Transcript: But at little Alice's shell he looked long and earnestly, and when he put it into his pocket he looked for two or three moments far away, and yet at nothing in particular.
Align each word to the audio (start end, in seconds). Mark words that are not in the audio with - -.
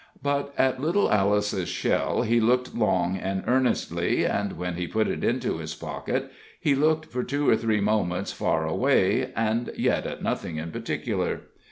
But 0.23 0.55
at 0.57 0.81
little 0.81 1.11
Alice's 1.11 1.69
shell 1.69 2.23
he 2.23 2.39
looked 2.39 2.73
long 2.73 3.17
and 3.17 3.43
earnestly, 3.45 4.25
and 4.25 4.53
when 4.53 4.73
he 4.73 4.87
put 4.87 5.07
it 5.07 5.23
into 5.23 5.59
his 5.59 5.75
pocket 5.75 6.31
he 6.59 6.73
looked 6.73 7.05
for 7.05 7.23
two 7.23 7.47
or 7.47 7.55
three 7.55 7.81
moments 7.81 8.33
far 8.33 8.65
away, 8.67 9.31
and 9.35 9.71
yet 9.77 10.07
at 10.07 10.23
nothing 10.23 10.57
in 10.57 10.71
particular. 10.71 11.41